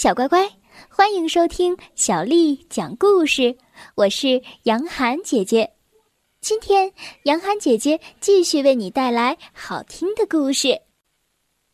[0.00, 0.50] 小乖乖，
[0.88, 3.58] 欢迎收听小丽讲故事。
[3.96, 5.74] 我是杨涵姐姐，
[6.40, 6.90] 今天
[7.24, 10.68] 杨涵姐姐继续为你带来好听的故事《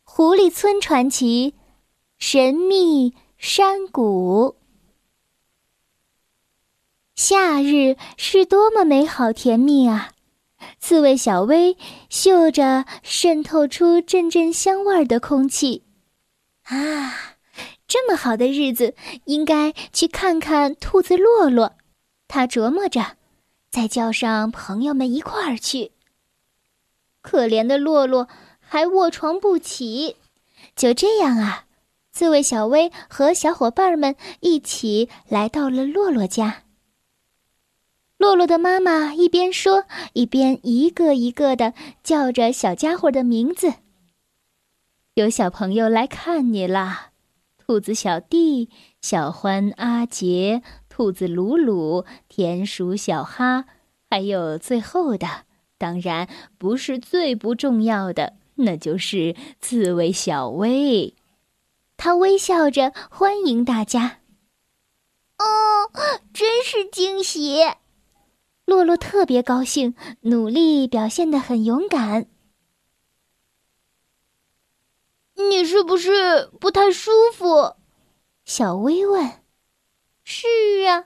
[0.03, 1.51] 狐狸村传奇》
[2.17, 4.57] 神秘山谷。
[7.15, 10.11] 夏日是多么美好甜蜜啊！
[10.81, 11.77] 刺猬小薇
[12.09, 15.85] 嗅着渗透出阵阵香味儿的空气，
[16.63, 17.36] 啊！
[17.87, 21.77] 这么好的日子，应该去看看兔子洛洛。
[22.27, 23.15] 他琢磨着，
[23.71, 25.91] 再叫上朋友们一块儿去。
[27.21, 28.27] 可怜的洛洛
[28.59, 30.17] 还卧床不起。
[30.75, 31.65] 就这样啊，
[32.11, 36.63] 刺猬小薇和小伙伴们一起来到了洛洛家。
[38.17, 43.75] 洛洛的妈妈一边说，一边一个一个的叫着小家伙的名字。
[45.13, 47.11] 有小朋友来看你啦。
[47.67, 48.69] 兔子小弟、
[49.01, 53.65] 小欢、阿杰、兔子鲁鲁、田鼠小哈，
[54.09, 55.27] 还有最后的，
[55.77, 61.13] 当然不是最不重要的，那就是刺猬小薇。
[61.97, 64.19] 他微笑着欢迎大家。
[65.37, 65.91] 哦，
[66.33, 67.57] 真是惊喜！
[68.63, 72.27] 洛洛特别高兴，努力表现得很勇敢。
[75.37, 77.75] 你是不是不太舒服？
[78.43, 79.31] 小薇问。
[80.23, 80.47] 是
[80.87, 81.05] 啊，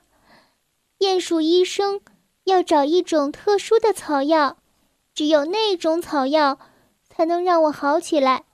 [0.99, 2.01] 鼹鼠医生
[2.45, 4.57] 要找一种特殊的草药，
[5.13, 6.57] 只有那种草药
[7.09, 8.45] 才能让我好起来。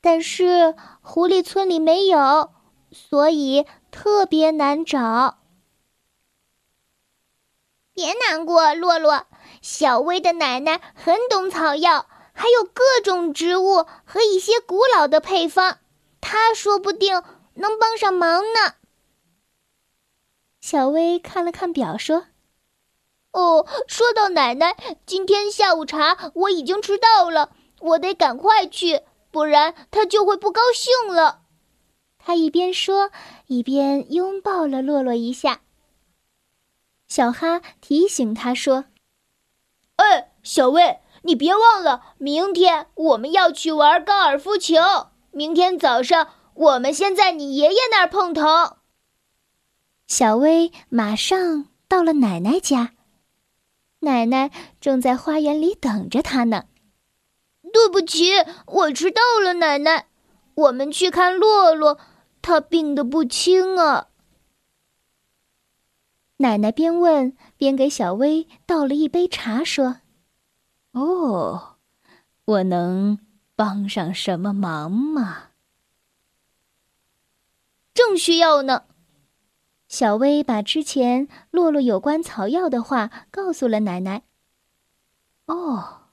[0.00, 2.52] 但是狐狸村里没有，
[2.90, 5.38] 所以特别难找。
[7.94, 9.26] 别难过，洛洛，
[9.60, 12.06] 小薇的奶奶很懂草药。
[12.32, 15.78] 还有各种植物和一些古老的配方，
[16.20, 17.22] 他说不定
[17.54, 18.74] 能帮上忙呢。
[20.60, 22.28] 小薇看了看表，说
[23.32, 31.40] ：“哦，说到奶奶，今天下午茶我已经迟到了，我得赶快去，不然她就会不高兴了。”
[32.24, 33.10] 他一边说，
[33.48, 35.62] 一边拥抱了洛洛一下。
[37.08, 38.84] 小哈提醒他说
[39.96, 44.76] ：“哎，小薇。”你别忘了，明天我们要去玩高尔夫球。
[45.30, 48.42] 明天早上，我们先在你爷爷那儿碰头。
[50.06, 52.92] 小薇马上到了奶奶家，
[54.00, 54.50] 奶奶
[54.80, 56.64] 正在花园里等着她呢。
[57.72, 58.32] 对不起，
[58.66, 60.08] 我迟到了，奶奶。
[60.54, 61.98] 我们去看洛洛，
[62.42, 64.08] 他病得不轻啊。
[66.36, 70.01] 奶奶边问边给小薇倒了一杯茶，说。
[70.92, 71.76] 哦，
[72.44, 73.18] 我能
[73.54, 75.50] 帮上什么忙吗？
[77.94, 78.84] 正需要呢。
[79.88, 84.22] 小薇把之前洛洛有关草药的话告诉了奶奶。
[85.44, 86.08] 哦，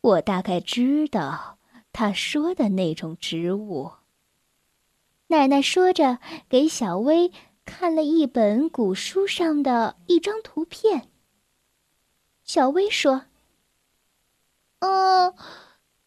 [0.00, 1.58] 我大概知道
[1.92, 3.92] 他说的那种植物。
[5.26, 7.32] 奶奶说着，给小薇
[7.66, 11.10] 看了一本古书上的一张图片。
[12.46, 13.24] 小薇说
[14.78, 15.34] ：“嗯，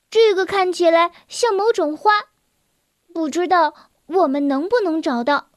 [0.09, 2.11] 这个看起来像某种花，
[3.13, 3.73] 不知道
[4.05, 5.49] 我们能不能找到。”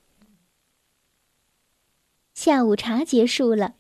[2.34, 3.74] 下午茶结束了，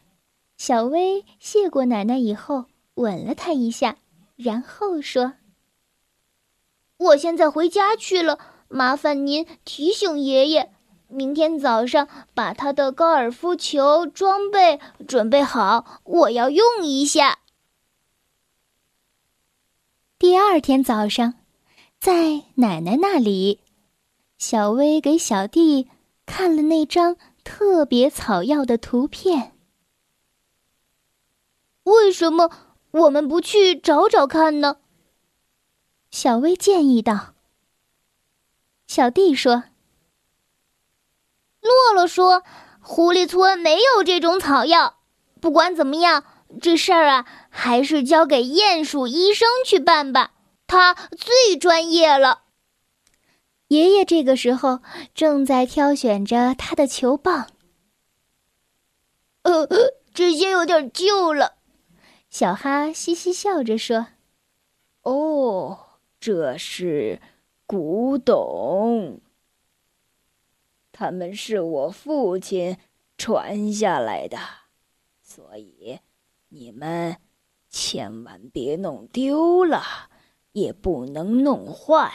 [0.56, 3.98] 小薇谢过奶奶以后，吻了她一下，
[4.36, 5.34] 然后说
[6.98, 10.72] ：“我现在回家去了，麻烦您提醒爷爷。”
[11.12, 17.40] 明天早上把他的高尔夫球装备准备好，我要用一下。
[20.18, 21.34] 第二天早上，
[22.00, 23.60] 在奶奶那里，
[24.38, 25.90] 小薇给小弟
[26.24, 29.52] 看了那张特别草药的图片。
[31.84, 32.50] 为什么
[32.92, 34.78] 我们不去找找看呢？
[36.10, 37.34] 小薇建议道。
[38.86, 39.64] 小弟说。
[41.62, 42.42] 洛洛说
[42.82, 44.98] ：“狐狸村没有这种草药。
[45.40, 46.24] 不管怎么样，
[46.60, 50.32] 这事儿啊，还是交给鼹鼠医生去办吧，
[50.66, 52.42] 他最专业了。”
[53.68, 54.80] 爷爷这个时候
[55.14, 57.46] 正在挑选着他的球棒。
[59.44, 59.66] 呃，
[60.12, 61.54] 这些有点旧了。
[62.28, 64.08] 小哈嘻嘻笑着说
[65.02, 65.78] ：“哦，
[66.20, 67.20] 这是
[67.66, 69.20] 古董。”
[71.02, 72.78] 他们是我父亲
[73.18, 74.38] 传下来的，
[75.20, 75.98] 所以
[76.48, 77.16] 你们
[77.68, 79.82] 千万别弄丢了，
[80.52, 82.12] 也不能弄坏。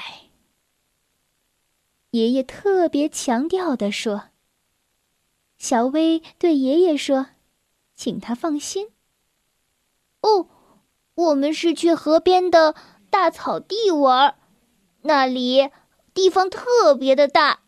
[2.11, 4.29] 爷爷特别强调的说。
[5.57, 7.27] 小薇对爷爷说
[7.93, 8.91] ：“请他放心。”
[10.23, 10.47] 哦，
[11.13, 12.73] 我们是去河边的
[13.09, 14.39] 大草地玩，
[15.01, 15.71] 那里
[16.13, 17.63] 地方特别的大。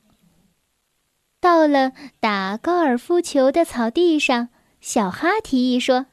[1.39, 4.49] 到了打高尔夫球的草地上，
[4.81, 6.07] 小哈提议说：“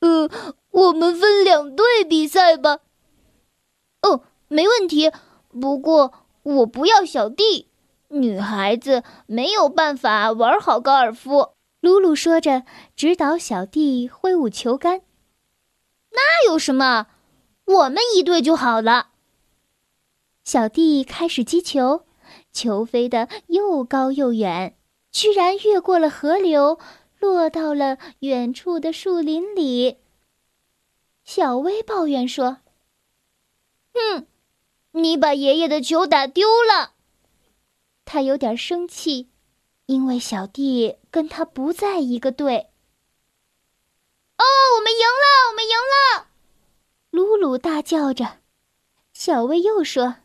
[0.00, 0.30] 呃，
[0.70, 2.78] 我们分两队比赛吧。
[4.02, 5.12] ”“哦，没问题。
[5.60, 6.12] 不过
[6.42, 7.68] 我不要小弟。”
[8.08, 11.54] 女孩子没有办法玩好高尔夫。
[11.80, 12.62] 鲁鲁说着，
[12.94, 15.00] 指导小弟挥舞球杆。
[16.12, 17.08] 那有什么？
[17.64, 19.08] 我们一队就好了。
[20.44, 22.03] 小弟开始击球，
[22.54, 24.78] 球飞得又高又远，
[25.10, 26.78] 居然越过了河流，
[27.18, 29.98] 落到了远处的树林里。
[31.24, 32.58] 小薇抱怨说
[33.92, 34.26] ：“哼，
[34.92, 36.92] 你把爷爷的球打丢了。”
[38.06, 39.30] 他有点生气，
[39.86, 42.70] 因为小弟跟他不在一个队。
[44.36, 44.44] 哦，
[44.76, 45.48] 我们赢了！
[45.50, 46.28] 我们赢了！
[47.10, 48.38] 鲁鲁大叫着。
[49.12, 50.16] 小薇又说：“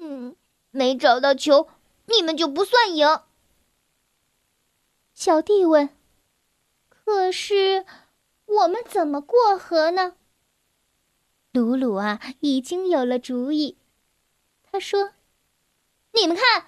[0.00, 0.36] 嗯，
[0.70, 1.68] 没找到球，
[2.06, 3.20] 你们就不算赢。”
[5.14, 5.90] 小弟问
[6.88, 7.84] ：“可是
[8.46, 10.14] 我们怎么过河呢？”
[11.52, 13.76] 鲁鲁啊，已经有了主意。
[14.62, 15.12] 他说。
[16.12, 16.66] 你们看，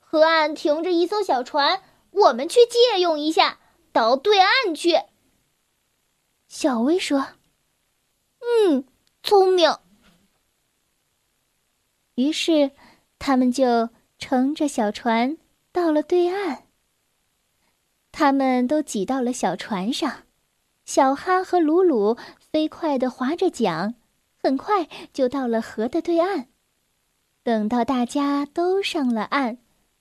[0.00, 3.60] 河岸停着一艘小船，我们去借用一下，
[3.92, 5.00] 到对岸去。
[6.48, 7.28] 小薇说
[8.42, 8.84] ：“嗯，
[9.22, 9.78] 聪明。”
[12.16, 12.72] 于是，
[13.24, 15.38] 他们就乘着小船
[15.70, 16.64] 到了对岸。
[18.10, 20.24] 他们都挤到了小船上，
[20.84, 23.94] 小哈和鲁鲁飞快地划着桨，
[24.42, 26.48] 很快就到了河的对岸。
[27.44, 29.58] 等到大家都上了岸，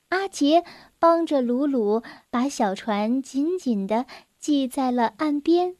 [0.10, 0.66] 阿杰
[0.98, 2.02] 帮着鲁鲁
[2.32, 4.08] 把小船紧紧地
[4.40, 5.76] 系在了岸边。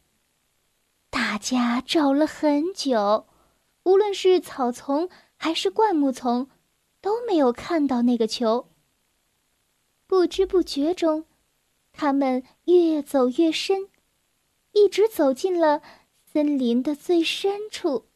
[1.10, 3.26] 大家找了很久，
[3.82, 6.48] 无论是草丛还是灌木丛，
[7.02, 8.68] 都没有看到那个球。
[10.06, 11.26] 不知不觉中，
[11.92, 13.88] 他们越走越深，
[14.72, 15.82] 一直走进了
[16.32, 18.06] 森林的最深处。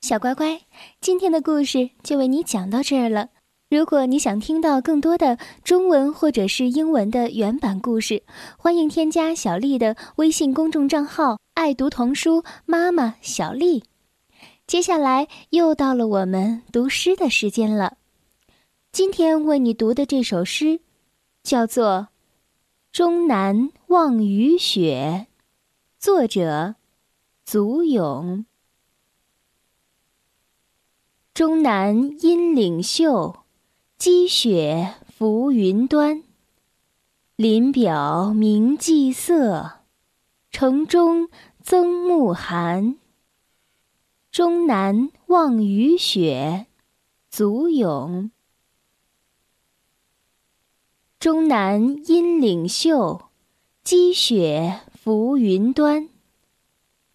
[0.00, 0.62] 小乖乖，
[1.00, 3.30] 今天的故事就为你讲到这儿了。
[3.70, 8.22] 如果你想听到更多的中文或者是英文的原版故事，
[8.58, 13.84] 欢迎添加小丽的微信公众账号“爱读童书妈妈小丽”。
[14.66, 17.96] 接下来又到了我们读诗的时间了。
[18.92, 20.82] 今天为你读的这首诗，
[21.42, 21.86] 叫做
[22.92, 25.28] 《终南望雨雪》，
[25.98, 26.74] 作者
[27.42, 28.44] 祖咏。
[31.32, 33.46] 终南阴岭秀，
[33.96, 36.22] 积雪浮云端。
[37.36, 39.80] 林表明霁色，
[40.50, 41.30] 城中
[41.62, 42.98] 增暮寒。
[44.30, 46.66] 终南望雨雪，
[47.30, 48.30] 祖咏。
[51.22, 53.26] 终南阴岭秀，
[53.84, 56.08] 积雪浮云端。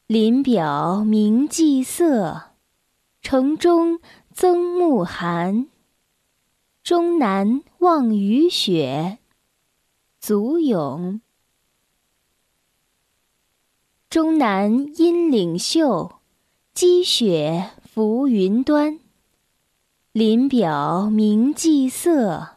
[0.05, 2.51] 林表明霁色。
[3.21, 3.99] 城中
[4.33, 5.67] 增暮寒，
[6.81, 9.17] 终南望雨雪。
[10.21, 11.19] 足咏。
[14.09, 16.13] 终南阴岭秀，
[16.73, 19.01] 积雪浮云端。
[20.13, 22.56] 林表明霁色，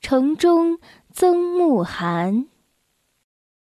[0.00, 0.78] 城中
[1.12, 2.49] 增暮寒。